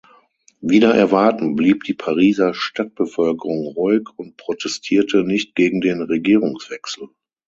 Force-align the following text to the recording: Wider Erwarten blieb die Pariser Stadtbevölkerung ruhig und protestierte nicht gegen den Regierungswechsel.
Wider 0.61 0.95
Erwarten 0.95 1.55
blieb 1.55 1.83
die 1.83 1.93
Pariser 1.93 2.55
Stadtbevölkerung 2.55 3.67
ruhig 3.75 4.07
und 4.15 4.35
protestierte 4.35 5.23
nicht 5.23 5.53
gegen 5.53 5.79
den 5.79 6.01
Regierungswechsel. 6.01 7.09